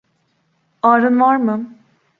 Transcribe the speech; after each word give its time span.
Ağrın 0.81 1.19
var 1.19 1.35
mı? 1.35 1.73